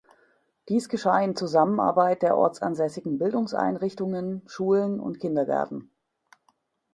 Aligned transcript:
Dies 0.67 0.89
geschah 0.89 1.21
in 1.21 1.35
Zusammenarbeit 1.35 2.23
der 2.23 2.35
ortsansässigen 2.35 3.19
Bildungseinrichtungen, 3.19 4.41
Schulen 4.47 4.99
und 4.99 5.19
Kindergärten. 5.19 5.91